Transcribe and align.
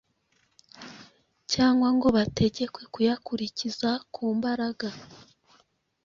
cyangwa 1.51 1.87
ngo 1.95 2.07
bategekwe 2.17 2.81
kuyakurikiza 2.93 3.89
kumbaraga 4.13 4.89